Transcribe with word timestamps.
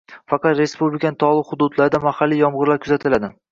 Faqat 0.31 0.55
respublikaning 0.59 1.19
tog‘li 1.25 1.45
hududlarida 1.51 2.01
mahalliy 2.09 2.43
yomg‘irlar 2.47 2.83
kuzatiladi 2.89 3.33